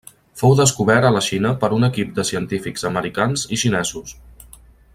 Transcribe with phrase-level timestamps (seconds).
[0.41, 4.17] Fou descobert a la Xina per un equip de científics americans i xinesos.